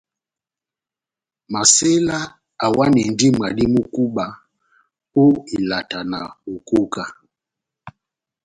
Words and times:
Masela 1.51 2.17
awanindi 2.65 3.27
mwadi 3.35 3.65
mú 3.73 3.81
kúba 3.93 4.25
ó 5.21 5.23
ilata 5.55 5.99
na 6.11 6.19
bokóká. 6.43 7.05